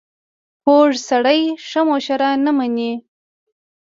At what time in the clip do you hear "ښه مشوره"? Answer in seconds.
1.67-2.29